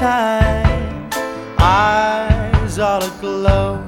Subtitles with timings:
[0.00, 1.10] Lifetime,
[1.58, 3.84] eyes all aglow.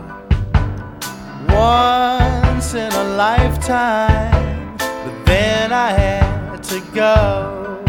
[1.49, 7.83] Once in a lifetime, but then I had to go.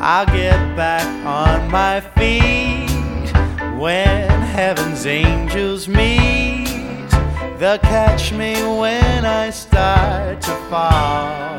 [0.00, 3.30] I'll get back on my feet
[3.78, 7.10] when heaven's angels meet.
[7.58, 11.54] They'll catch me when I start to fall.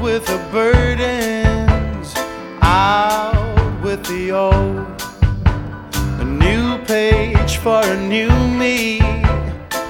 [0.00, 2.14] With the burdens,
[2.62, 5.02] out with the old.
[6.18, 8.98] A new page for a new me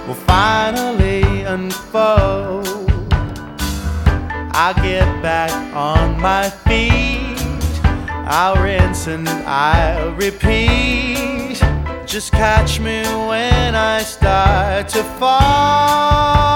[0.09, 2.67] will finally unfold.
[4.53, 7.39] I'll get back on my feet.
[8.27, 11.63] I'll rinse and I'll repeat.
[12.05, 16.51] Just catch me when I start to fall.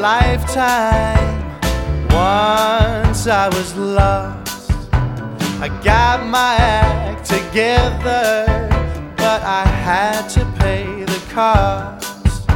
[0.00, 1.42] Lifetime,
[2.08, 4.72] once I was lost.
[5.60, 8.46] I got my act together,
[9.16, 12.48] but I had to pay the cost.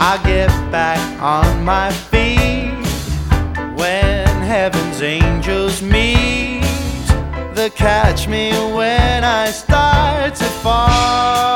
[0.00, 2.74] I get back on my feet
[3.78, 6.64] when heaven's angels meet.
[7.54, 11.50] They catch me when I start to fall.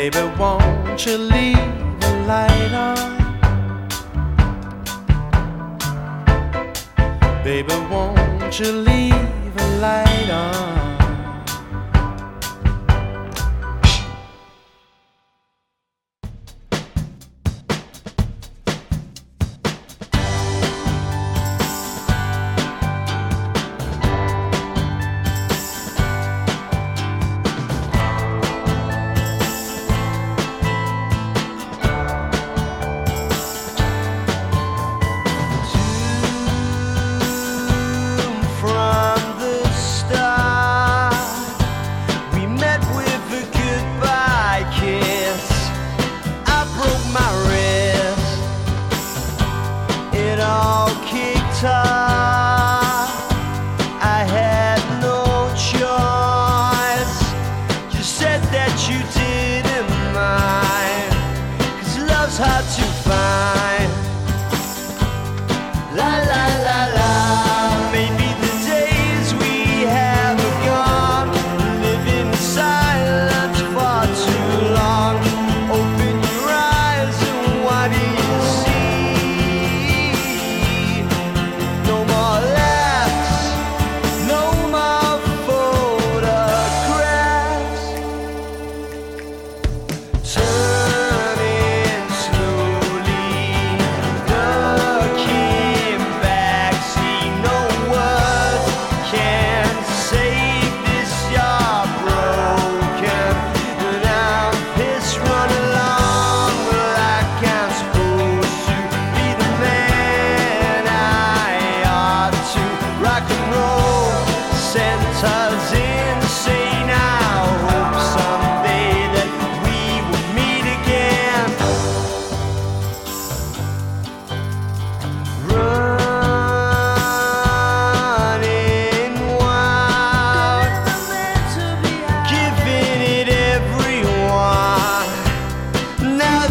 [0.00, 3.10] Baby, won't you leave a light on?
[7.44, 10.79] Baby, won't you leave a light on?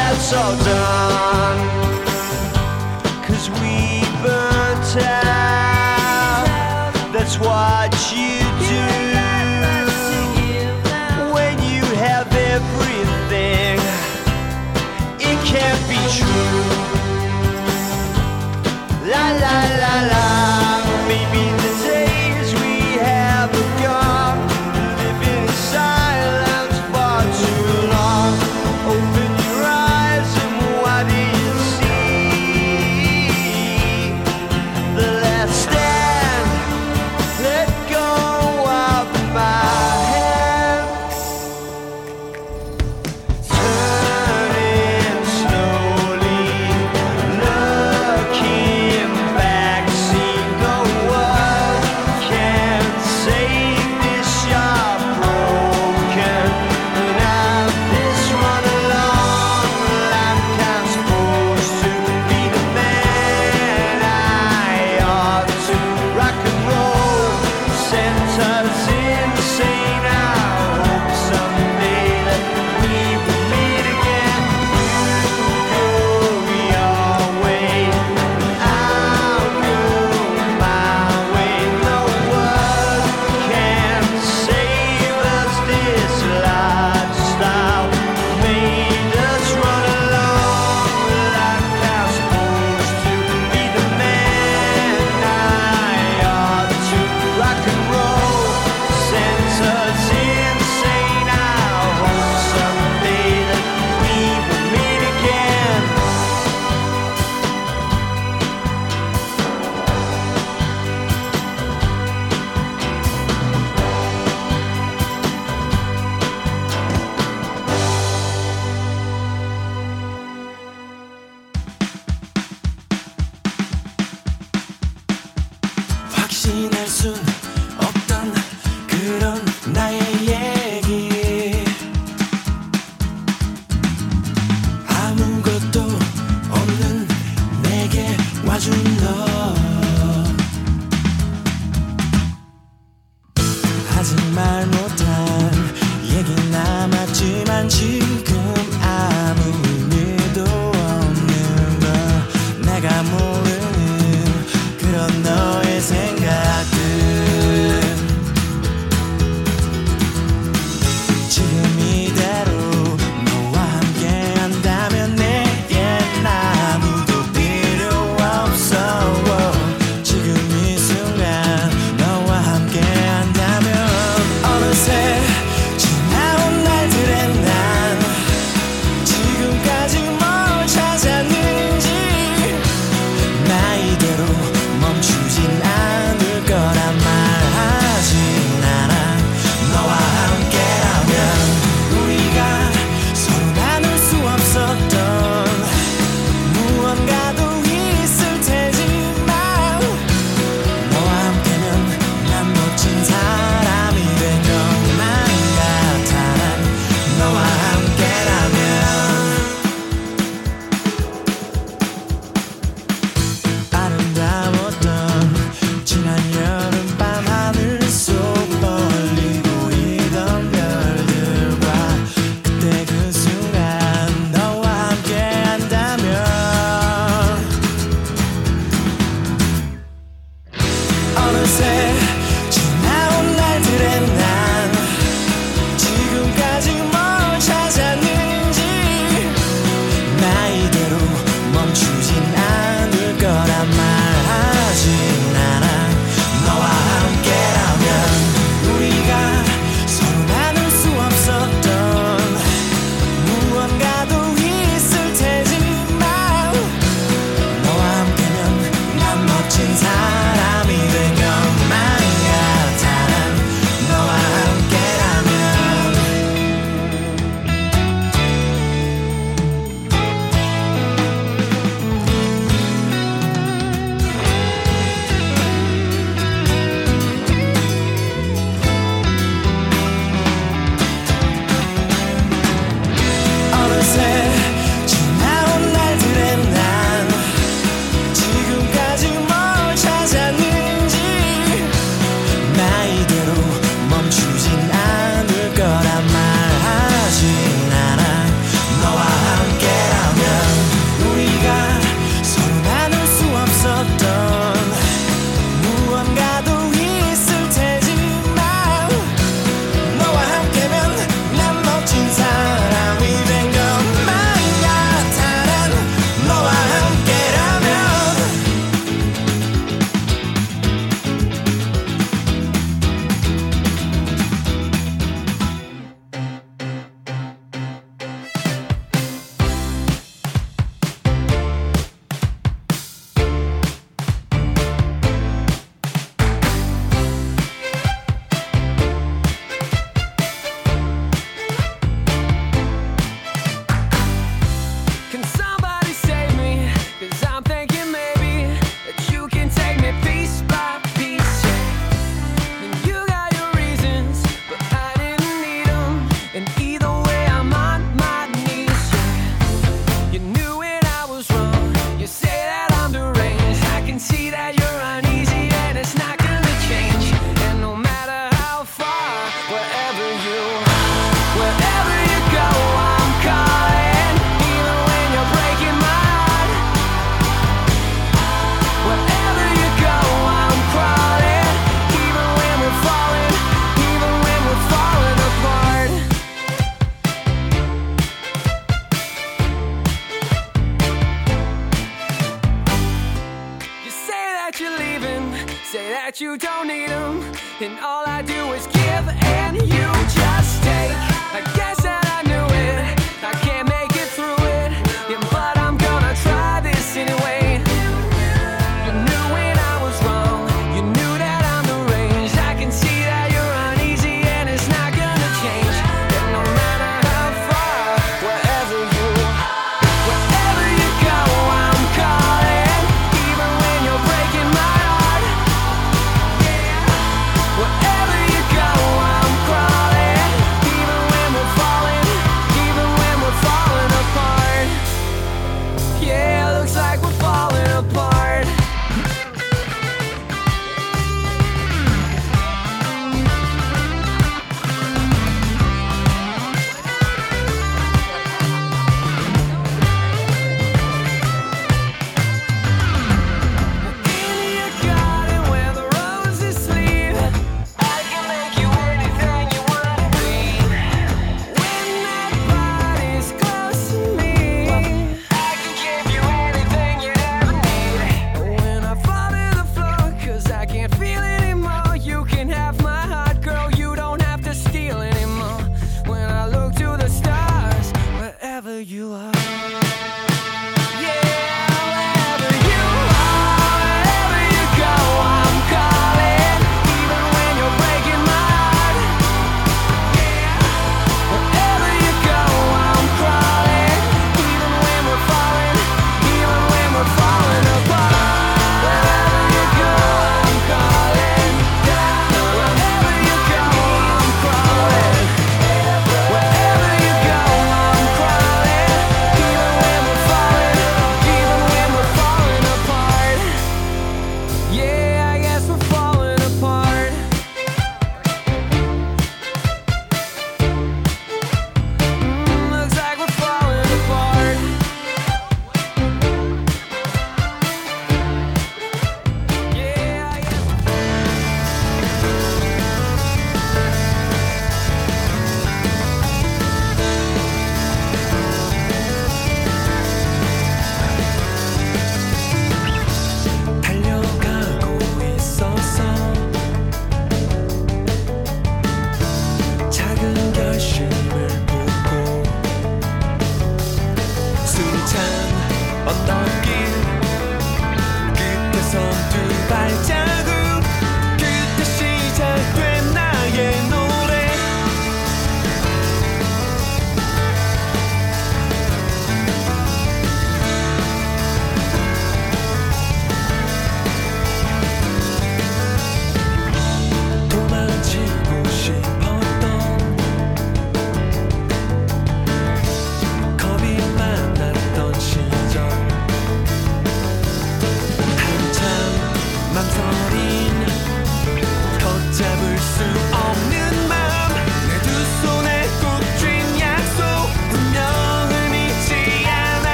[0.00, 1.60] that's all done.
[3.26, 3.76] Cause we
[4.24, 6.46] burnt out.
[7.12, 8.38] That's what you
[8.72, 8.86] do
[11.36, 13.78] when you have everything.
[15.28, 16.64] It can't be true.
[19.12, 20.29] La la la la.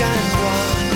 [0.00, 0.89] 感动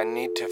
[0.00, 0.48] I need to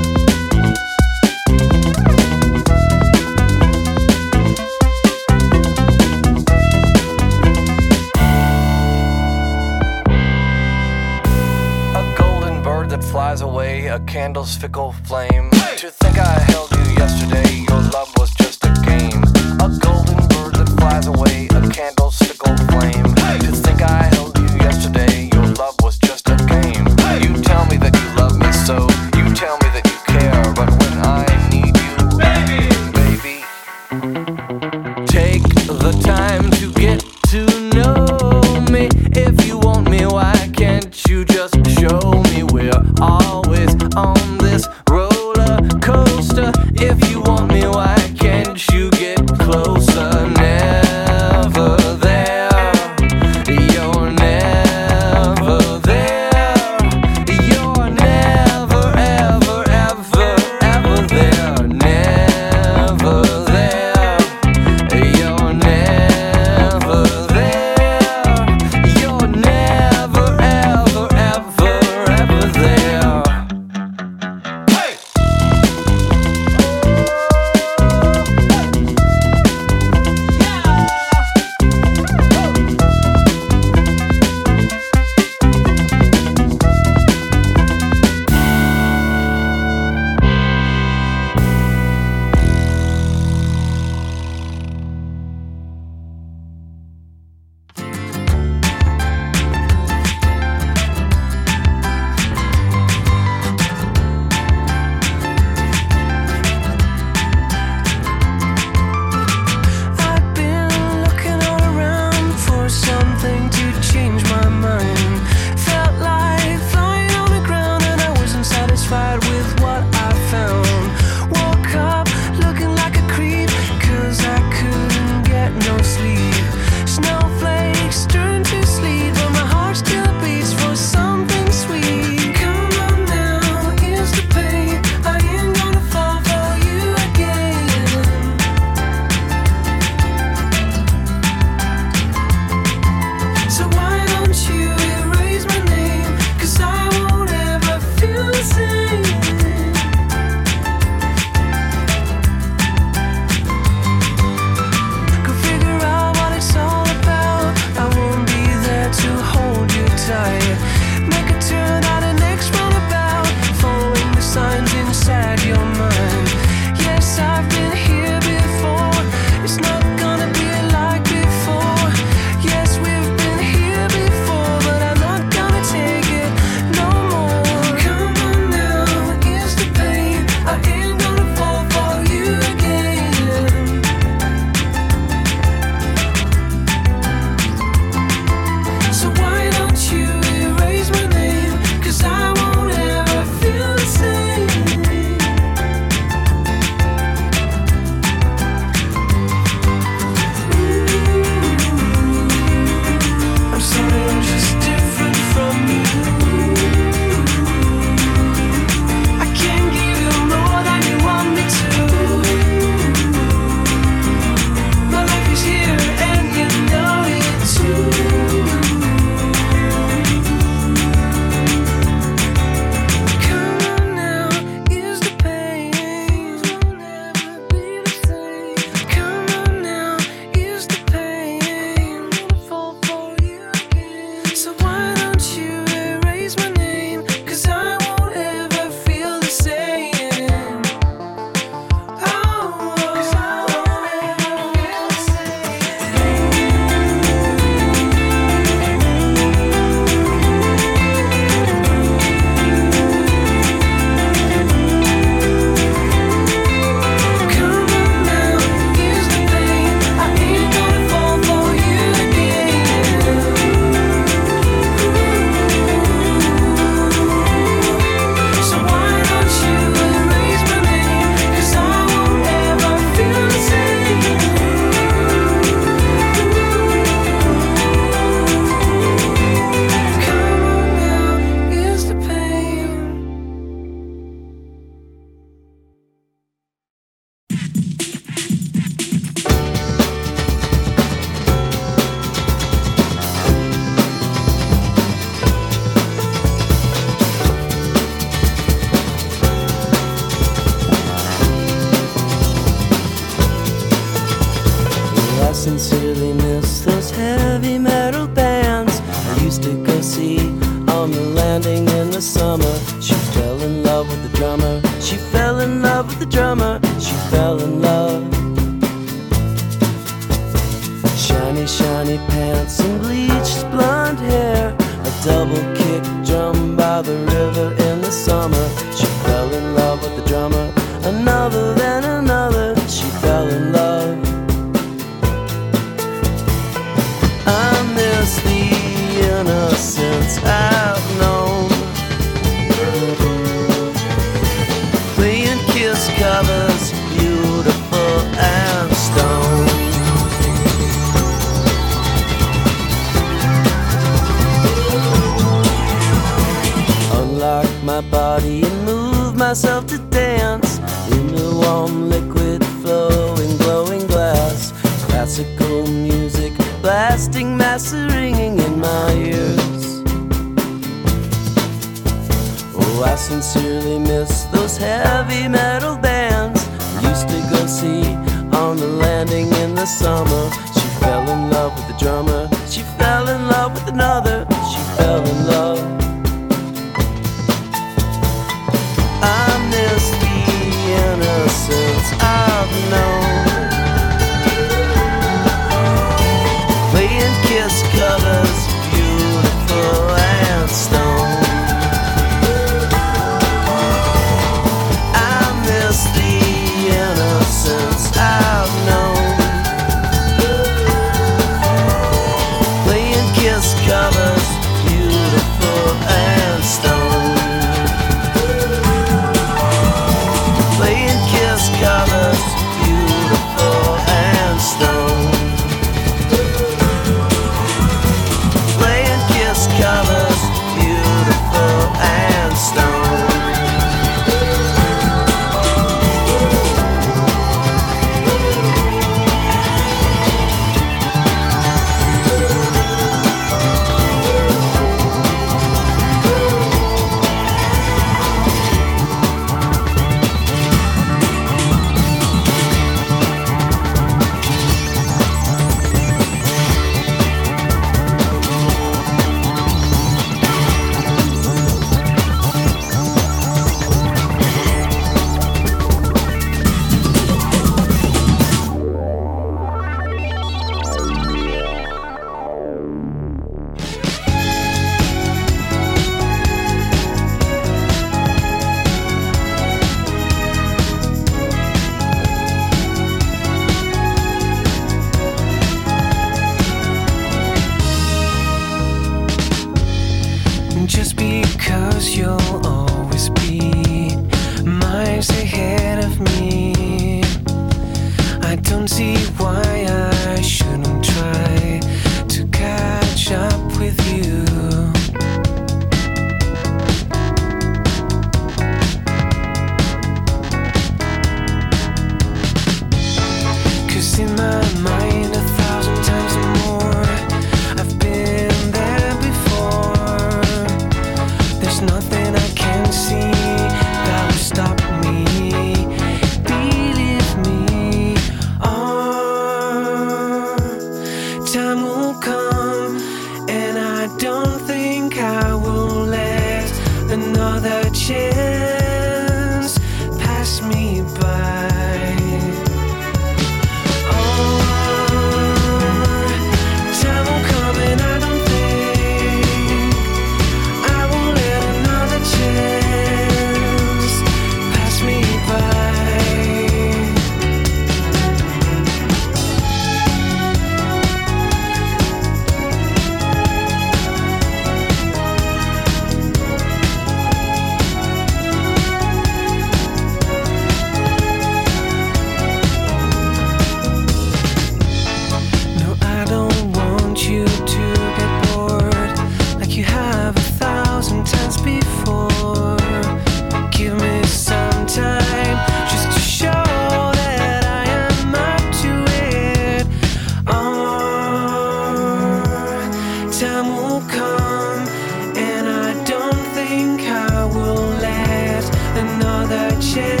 [599.73, 600.00] share.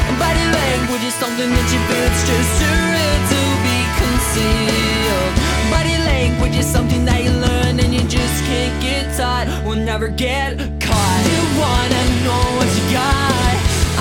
[0.21, 5.33] Body language is something that you builds just sure to be concealed.
[5.73, 9.47] Body language is something that you learn and you just can't get taught.
[9.65, 11.21] We'll never get caught.
[11.33, 13.55] You wanna know what you got?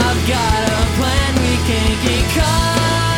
[0.04, 1.30] I've got a plan.
[1.40, 3.09] We can't get caught.